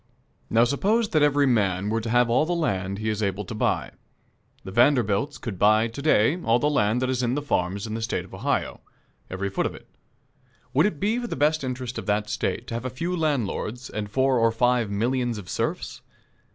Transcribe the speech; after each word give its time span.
Now, 0.49 0.63
suppose 0.63 1.09
that 1.09 1.21
every 1.21 1.45
man 1.45 1.89
were 1.91 2.01
to 2.01 2.09
have 2.09 2.27
all 2.27 2.43
the 2.47 2.53
land 2.55 2.97
he 2.97 3.07
is 3.07 3.21
able 3.21 3.45
to 3.45 3.53
buy. 3.53 3.91
The 4.63 4.71
Vanderbilts 4.71 5.37
could 5.37 5.59
buy 5.59 5.87
to 5.89 6.01
day 6.01 6.41
all 6.41 6.57
the 6.57 6.71
land 6.71 7.03
that 7.03 7.09
is 7.11 7.21
in 7.21 7.39
farms 7.39 7.85
in 7.85 7.93
the 7.93 8.01
State 8.01 8.25
of 8.25 8.33
Ohio 8.33 8.81
every 9.29 9.47
foot 9.51 9.67
of 9.67 9.75
it. 9.75 9.87
Would 10.73 10.87
it 10.87 10.99
be 10.99 11.19
for 11.19 11.27
the 11.27 11.35
best 11.35 11.63
interest 11.63 11.99
of 11.99 12.07
that 12.07 12.31
State 12.31 12.65
to 12.69 12.73
have 12.73 12.83
a 12.85 12.89
few 12.89 13.15
landlords 13.15 13.91
and 13.91 14.09
four 14.09 14.39
or 14.39 14.51
five 14.51 14.89
millions 14.89 15.37
of 15.37 15.47
serfs? 15.47 16.01